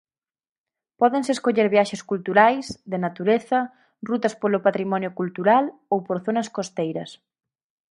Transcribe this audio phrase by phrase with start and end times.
[0.99, 3.59] Pódense escoller viaxes culturais, de natureza,
[4.09, 7.11] rutas polo patrimonio cultural ou por zonas costeiras.